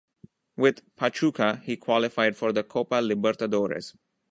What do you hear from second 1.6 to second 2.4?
he qualified